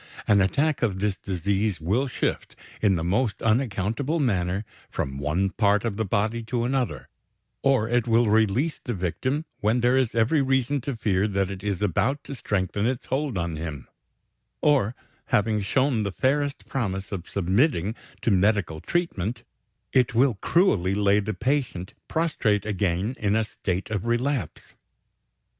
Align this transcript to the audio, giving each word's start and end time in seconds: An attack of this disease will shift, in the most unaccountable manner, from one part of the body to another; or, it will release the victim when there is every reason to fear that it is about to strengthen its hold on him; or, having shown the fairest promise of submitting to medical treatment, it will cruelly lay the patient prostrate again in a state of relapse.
An 0.27 0.41
attack 0.41 0.81
of 0.81 0.97
this 0.97 1.19
disease 1.19 1.79
will 1.79 2.07
shift, 2.07 2.55
in 2.81 2.95
the 2.95 3.03
most 3.03 3.39
unaccountable 3.43 4.19
manner, 4.19 4.65
from 4.89 5.19
one 5.19 5.51
part 5.51 5.85
of 5.85 5.95
the 5.95 6.05
body 6.05 6.41
to 6.45 6.63
another; 6.63 7.07
or, 7.61 7.87
it 7.87 8.07
will 8.07 8.27
release 8.27 8.81
the 8.83 8.95
victim 8.95 9.45
when 9.59 9.81
there 9.81 9.95
is 9.95 10.15
every 10.15 10.41
reason 10.41 10.81
to 10.81 10.95
fear 10.95 11.27
that 11.27 11.51
it 11.51 11.61
is 11.61 11.83
about 11.83 12.23
to 12.23 12.33
strengthen 12.33 12.87
its 12.87 13.05
hold 13.05 13.37
on 13.37 13.57
him; 13.57 13.87
or, 14.59 14.95
having 15.27 15.61
shown 15.61 16.01
the 16.01 16.11
fairest 16.11 16.65
promise 16.67 17.11
of 17.11 17.29
submitting 17.29 17.93
to 18.23 18.31
medical 18.31 18.79
treatment, 18.79 19.43
it 19.93 20.15
will 20.15 20.33
cruelly 20.33 20.95
lay 20.95 21.19
the 21.19 21.35
patient 21.35 21.93
prostrate 22.07 22.65
again 22.65 23.15
in 23.19 23.35
a 23.35 23.43
state 23.43 23.91
of 23.91 24.07
relapse. 24.07 24.73